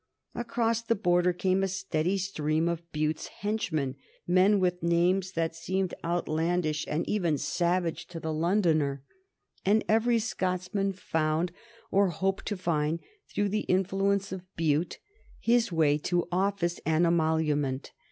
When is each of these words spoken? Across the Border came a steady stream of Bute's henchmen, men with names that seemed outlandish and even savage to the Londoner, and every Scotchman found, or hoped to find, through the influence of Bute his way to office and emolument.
Across 0.33 0.81
the 0.85 0.95
Border 0.95 1.31
came 1.31 1.61
a 1.61 1.67
steady 1.67 2.17
stream 2.17 2.67
of 2.67 2.91
Bute's 2.91 3.27
henchmen, 3.27 3.97
men 4.25 4.59
with 4.59 4.81
names 4.81 5.33
that 5.33 5.55
seemed 5.55 5.93
outlandish 6.03 6.87
and 6.87 7.07
even 7.07 7.37
savage 7.37 8.07
to 8.07 8.19
the 8.19 8.33
Londoner, 8.33 9.03
and 9.63 9.83
every 9.87 10.17
Scotchman 10.17 10.91
found, 10.93 11.51
or 11.91 12.07
hoped 12.09 12.47
to 12.47 12.57
find, 12.57 12.99
through 13.31 13.49
the 13.49 13.67
influence 13.69 14.31
of 14.31 14.41
Bute 14.55 14.97
his 15.39 15.71
way 15.71 15.99
to 15.99 16.27
office 16.31 16.79
and 16.83 17.05
emolument. 17.05 17.91